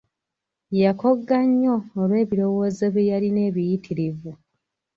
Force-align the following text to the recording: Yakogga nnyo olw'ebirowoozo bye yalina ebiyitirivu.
Yakogga 0.81 1.37
nnyo 1.47 1.75
olw'ebirowoozo 2.01 2.85
bye 2.93 3.07
yalina 3.09 3.41
ebiyitirivu. 3.49 4.31